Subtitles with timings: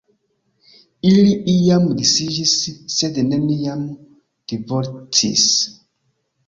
[1.09, 2.55] Ili iam disiĝis,
[2.97, 3.85] sed neniam
[4.55, 5.47] divorcis.